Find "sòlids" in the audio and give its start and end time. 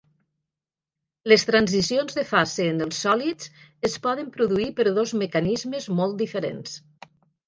3.05-3.49